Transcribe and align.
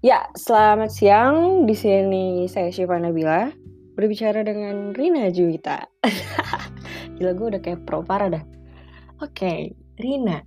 Ya, 0.00 0.32
selamat 0.32 0.96
siang. 0.96 1.68
Di 1.68 1.76
sini 1.76 2.48
saya 2.48 2.72
Syifa 2.72 2.96
Nabila 2.96 3.52
berbicara 3.92 4.40
dengan 4.40 4.96
Rina 4.96 5.28
Juwita. 5.28 5.92
Gila 7.20 7.36
gue 7.36 7.46
udah 7.52 7.60
kayak 7.60 7.84
pro 7.84 8.00
parah 8.00 8.32
dah. 8.32 8.44
Oke, 9.20 9.76
Rina. 10.00 10.40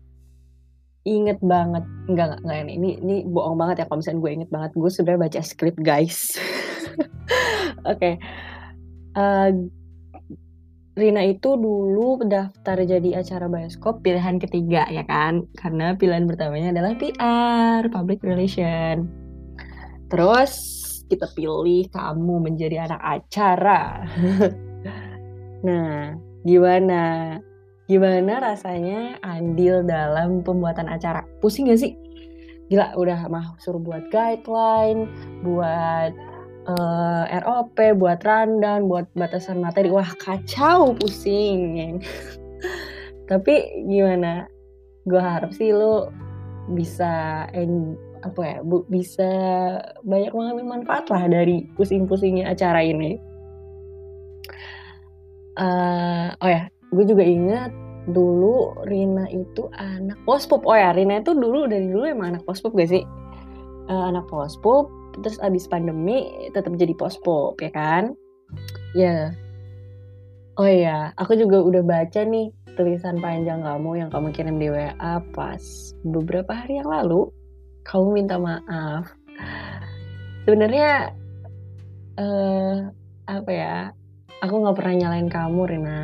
Inget 1.06 1.38
banget, 1.46 1.86
enggak, 2.10 2.42
enggak, 2.42 2.66
enggak 2.66 2.74
ini, 2.82 2.98
ini, 2.98 3.16
bohong 3.30 3.54
banget 3.62 3.84
ya 3.84 3.86
kalau 3.86 4.02
misalnya 4.02 4.26
gue 4.26 4.32
inget 4.42 4.50
banget. 4.50 4.72
Gue 4.74 4.90
sudah 4.90 5.14
baca 5.22 5.40
skrip 5.46 5.78
guys. 5.78 6.34
Oke. 7.94 8.18
Uh, 9.14 9.70
Rina 10.98 11.30
itu 11.30 11.62
dulu 11.62 12.26
daftar 12.26 12.82
jadi 12.82 13.22
acara 13.22 13.46
bioskop 13.46 14.02
pilihan 14.02 14.42
ketiga 14.42 14.90
ya 14.90 15.06
kan 15.06 15.46
karena 15.62 15.94
pilihan 15.94 16.26
pertamanya 16.26 16.74
adalah 16.74 16.98
PR 16.98 17.90
public 17.94 18.22
relation 18.26 19.23
terus 20.14 20.54
kita 21.10 21.26
pilih 21.34 21.90
kamu 21.90 22.46
menjadi 22.46 22.86
anak 22.86 23.02
acara 23.02 24.06
nah 25.68 26.14
gimana 26.46 27.04
gimana 27.90 28.54
rasanya 28.54 29.18
andil 29.26 29.82
dalam 29.82 30.46
pembuatan 30.46 30.86
acara 30.86 31.26
pusing 31.42 31.74
gak 31.74 31.82
sih 31.82 31.98
gila 32.70 32.94
udah 32.94 33.26
mah 33.26 33.58
suruh 33.58 33.82
buat 33.82 34.14
guideline 34.14 35.10
buat 35.42 36.14
uh, 36.70 37.26
eh, 37.28 37.42
ROP, 37.44 37.76
buat 38.00 38.24
rundown, 38.24 38.88
buat 38.88 39.08
batasan 39.18 39.60
materi. 39.60 39.92
Wah, 39.92 40.08
kacau, 40.20 40.96
pusing. 40.96 42.00
Tapi 43.30 43.86
gimana? 43.88 44.48
Gue 45.04 45.20
harap 45.20 45.52
sih 45.52 45.76
lo 45.76 46.12
bisa 46.72 47.44
apa 48.24 48.42
ya, 48.42 48.58
bu, 48.64 48.88
bisa 48.88 49.30
banyak 50.08 50.32
mengambil 50.32 50.66
manfaat 50.80 51.06
lah 51.12 51.28
dari 51.28 51.68
pusing-pusingnya 51.76 52.50
acara 52.50 52.80
ini. 52.82 53.20
Uh, 55.60 56.34
oh 56.42 56.50
ya, 56.50 56.66
gue 56.96 57.06
juga 57.06 57.22
ingat 57.22 57.70
dulu 58.10 58.74
Rina 58.90 59.30
itu 59.30 59.70
anak 59.78 60.18
pospop. 60.26 60.66
Oh 60.66 60.76
ya, 60.76 60.96
Rina 60.96 61.22
itu 61.22 61.36
dulu 61.36 61.68
dari 61.70 61.92
dulu 61.92 62.08
emang 62.08 62.36
anak 62.40 62.44
pospop 62.48 62.74
gak 62.74 62.90
sih? 62.90 63.04
Uh, 63.92 64.10
anak 64.10 64.26
pospop 64.32 64.88
terus 65.22 65.38
abis 65.46 65.70
pandemi 65.70 66.50
tetap 66.56 66.74
jadi 66.74 66.98
pospop 66.98 67.60
ya 67.62 67.70
kan 67.70 68.18
ya 68.98 69.30
oh 70.58 70.66
iya 70.66 71.14
aku 71.22 71.38
juga 71.38 71.62
udah 71.62 71.84
baca 71.86 72.26
nih 72.26 72.50
tulisan 72.74 73.22
panjang 73.22 73.62
kamu 73.62 74.02
yang 74.02 74.10
kamu 74.10 74.34
kirim 74.34 74.58
di 74.58 74.74
WA 74.74 75.22
pas 75.38 75.62
beberapa 76.02 76.50
hari 76.58 76.82
yang 76.82 76.90
lalu 76.90 77.30
kamu 77.84 78.24
minta 78.24 78.36
maaf. 78.40 79.12
Sebenarnya 80.44 81.12
uh, 82.20 82.76
apa 83.28 83.52
ya 83.52 83.78
aku 84.44 84.54
nggak 84.60 84.76
pernah 84.76 84.96
nyalain 85.00 85.30
kamu 85.32 85.62
Rina. 85.68 86.02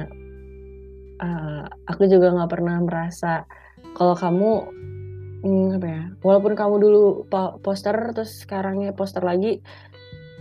Uh, 1.20 1.68
aku 1.92 2.08
juga 2.08 2.32
nggak 2.32 2.52
pernah 2.52 2.80
merasa 2.80 3.44
kalau 3.92 4.16
kamu 4.16 4.52
hmm, 5.44 5.68
apa 5.80 5.88
ya 5.88 6.04
walaupun 6.24 6.54
kamu 6.56 6.76
dulu 6.80 7.02
poster 7.64 7.96
terus 8.16 8.44
sekarangnya 8.44 8.96
poster 8.96 9.24
lagi 9.24 9.60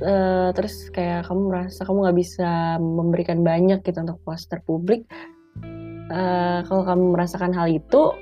uh, 0.03 0.51
terus 0.55 0.91
kayak 0.95 1.27
kamu 1.27 1.51
merasa 1.51 1.83
kamu 1.87 1.99
nggak 2.07 2.19
bisa 2.19 2.51
memberikan 2.79 3.43
banyak 3.43 3.83
gitu 3.83 3.99
untuk 4.03 4.23
poster 4.23 4.63
publik 4.63 5.07
uh, 6.11 6.63
kalau 6.67 6.83
kamu 6.87 7.05
merasakan 7.15 7.55
hal 7.55 7.67
itu 7.71 8.15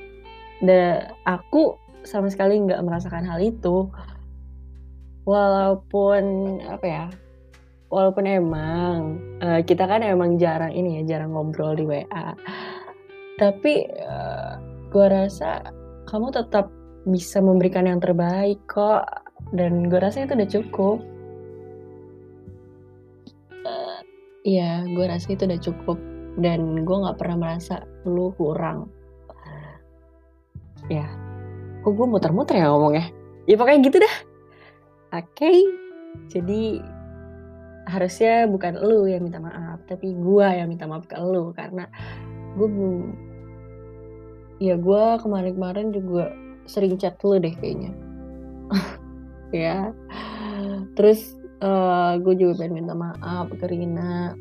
dan 0.64 1.12
aku 1.28 1.76
sama 2.06 2.30
sekali 2.32 2.56
nggak 2.62 2.82
merasakan 2.86 3.26
hal 3.26 3.42
itu. 3.42 3.90
Walaupun 5.26 6.22
apa 6.70 6.86
ya 6.86 7.06
walaupun 7.90 8.24
emang 8.26 9.18
uh, 9.42 9.60
kita 9.62 9.86
kan 9.86 10.02
emang 10.02 10.38
jarang 10.38 10.74
ini 10.74 11.02
ya 11.02 11.16
jarang 11.18 11.34
ngobrol 11.34 11.74
di 11.78 11.86
WA 11.86 12.34
tapi 13.36 13.84
uh, 14.00 14.56
gue 14.88 15.06
rasa 15.12 15.60
kamu 16.08 16.32
tetap 16.32 16.72
bisa 17.06 17.38
memberikan 17.38 17.84
yang 17.84 18.00
terbaik 18.00 18.58
kok. 18.64 19.04
Dan 19.54 19.92
gue 19.92 20.00
rasa 20.00 20.24
itu 20.26 20.34
udah 20.34 20.50
cukup. 20.50 20.98
Uh, 23.62 24.00
iya 24.42 24.82
gue 24.88 25.04
rasa 25.06 25.36
itu 25.36 25.44
udah 25.44 25.60
cukup. 25.60 25.98
Dan 26.40 26.82
gue 26.82 26.96
nggak 26.96 27.18
pernah 27.20 27.36
merasa 27.36 27.84
lu 28.08 28.32
kurang. 28.34 28.88
Ya 30.88 31.06
kok 31.86 31.94
gue 31.94 32.02
muter-muter 32.10 32.58
ya 32.58 32.66
ngomongnya? 32.74 33.14
Ya 33.46 33.54
pokoknya 33.54 33.78
gitu 33.86 34.02
dah. 34.02 34.14
Oke 35.14 35.30
okay. 35.38 35.58
jadi 36.26 36.82
harusnya 37.86 38.50
bukan 38.50 38.82
lu 38.82 39.06
yang 39.06 39.22
minta 39.22 39.38
maaf 39.38 39.78
tapi 39.86 40.10
gue 40.10 40.46
yang 40.50 40.66
minta 40.66 40.90
maaf 40.90 41.06
ke 41.06 41.14
lu 41.14 41.54
karena 41.54 41.86
gue 42.58 42.66
ya 44.58 44.74
gue 44.74 45.04
kemarin-kemarin 45.22 45.94
juga 45.94 46.34
sering 46.66 46.98
chat 46.98 47.14
lu 47.22 47.38
deh 47.38 47.54
kayaknya. 47.54 47.94
Ya 49.54 49.94
terus 50.98 51.38
uh, 51.62 52.18
gue 52.18 52.34
juga 52.34 52.66
pengen 52.66 52.82
minta 52.82 52.98
maaf 52.98 53.46
ke 53.54 53.62
Rina. 53.62 54.34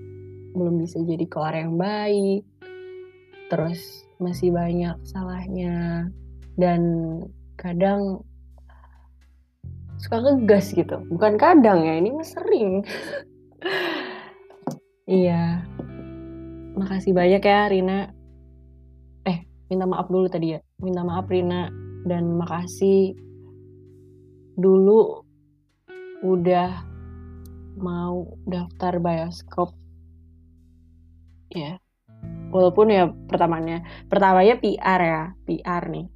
Belum 0.58 0.82
bisa 0.82 0.98
jadi 1.06 1.30
keluar 1.30 1.54
yang 1.54 1.78
baik. 1.78 2.42
Terus 3.54 4.10
masih 4.18 4.50
banyak 4.50 4.98
salahnya 5.06 6.10
dan 6.56 6.82
kadang 7.56 8.24
suka 10.00 10.20
ngegas 10.20 10.76
gitu. 10.76 11.00
Bukan 11.12 11.40
kadang 11.40 11.84
ya 11.88 11.96
ini 12.00 12.10
mah 12.16 12.28
sering. 12.28 12.72
Iya. 15.06 15.62
Makasih 16.74 17.14
banyak 17.14 17.46
ya 17.46 17.70
Rina. 17.70 18.10
Minta 19.66 19.86
maaf 19.90 20.10
dulu 20.10 20.30
tadi 20.30 20.58
ya. 20.58 20.60
Minta 20.82 21.02
maaf 21.06 21.30
Rina. 21.30 21.70
Dan 22.10 22.38
makasih. 22.38 23.14
Dulu 24.58 25.26
udah 26.26 26.86
mau 27.78 28.34
daftar 28.50 28.98
bioskop. 28.98 29.78
Ya. 31.54 31.78
Walaupun 32.50 32.90
ya 32.90 33.10
pertamanya 33.30 33.86
pertamanya 34.10 34.58
PR 34.58 35.02
ya. 35.02 35.24
PR 35.46 35.86
nih. 35.86 36.06
eh 36.06 36.15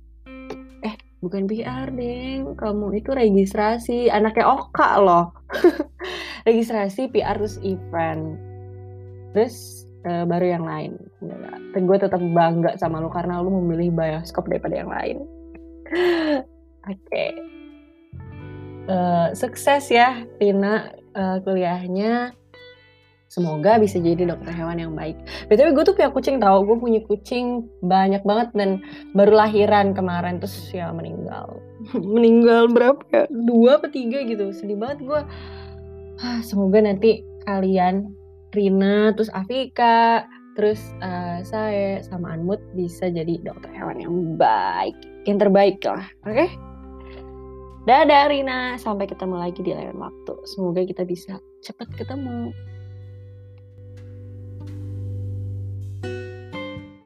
bukan 1.19 1.47
PR 1.47 1.91
deh 1.91 2.44
kamu 2.56 3.00
itu 3.00 3.12
registrasi 3.12 4.07
anaknya 4.07 4.47
Oka 4.47 4.90
loh 5.03 5.25
registrasi 6.47 7.12
PR 7.12 7.35
terus 7.35 7.59
event 7.63 8.40
terus 9.35 9.85
uh, 10.07 10.24
baru 10.25 10.46
yang 10.59 10.66
lain. 10.66 10.91
Ya, 11.19 11.35
gue 11.75 11.97
tetap 12.00 12.22
bangga 12.22 12.78
sama 12.80 13.03
lu 13.03 13.12
karena 13.12 13.41
lu 13.44 13.52
memilih 13.63 13.91
bioskop 13.91 14.47
daripada 14.47 14.75
yang 14.80 14.91
lain. 14.91 15.18
Oke. 16.88 17.00
Okay. 17.09 17.31
Uh, 18.90 19.30
eh, 19.30 19.38
sukses 19.38 19.91
ya 19.94 20.25
Tina 20.40 20.94
uh, 21.13 21.38
kuliahnya. 21.44 22.34
Semoga 23.30 23.78
bisa 23.78 24.02
jadi 24.02 24.26
dokter 24.26 24.50
hewan 24.50 24.82
yang 24.82 24.94
baik. 24.98 25.14
Btw 25.54 25.70
gue 25.78 25.84
tuh 25.86 25.94
punya 25.94 26.10
kucing 26.10 26.42
tau, 26.42 26.66
gue 26.66 26.78
punya 26.82 27.02
kucing 27.06 27.70
banyak 27.86 28.26
banget 28.26 28.50
dan 28.58 28.82
baru 29.14 29.46
lahiran 29.46 29.94
kemarin 29.94 30.42
terus 30.42 30.74
ya 30.74 30.90
meninggal. 30.90 31.62
meninggal 31.94 32.74
berapa 32.74 33.02
ya? 33.14 33.24
Dua 33.30 33.78
atau 33.78 33.90
tiga 33.94 34.26
gitu. 34.26 34.50
Sedih 34.50 34.82
banget 34.82 35.06
gue. 35.06 35.22
Ah, 36.26 36.42
semoga 36.42 36.82
nanti 36.82 37.22
kalian 37.46 38.18
Rina, 38.50 39.14
terus 39.14 39.30
Afika, 39.30 40.25
terus 40.58 40.82
uh, 41.06 41.46
saya 41.46 42.02
sama 42.02 42.34
Anmut 42.34 42.58
bisa 42.74 43.14
jadi 43.14 43.38
dokter 43.46 43.70
hewan 43.78 44.02
yang 44.02 44.16
baik, 44.42 44.98
yang 45.30 45.38
terbaik 45.38 45.78
lah, 45.86 46.04
oke? 46.25 46.34
Okay? 46.34 46.50
Dadah 47.86 48.25
Rina, 48.30 48.75
sampai 48.82 49.06
ketemu 49.06 49.38
lagi 49.38 49.62
di 49.62 49.72
lain 49.72 49.96
waktu. 50.02 50.34
Semoga 50.50 50.82
kita 50.82 51.06
bisa 51.06 51.38
cepat 51.62 51.94
ketemu. 51.94 52.52